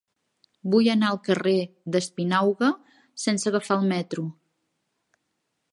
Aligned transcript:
Vull 0.75 0.87
anar 0.93 1.11
al 1.15 1.19
carrer 1.27 1.53
d'Espinauga 1.95 2.71
sense 3.27 3.53
agafar 3.53 3.79
el 3.83 3.87
metro. 3.95 4.25